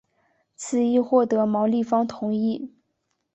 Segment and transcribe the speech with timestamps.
[0.55, 2.71] 此议获得毛利方同意。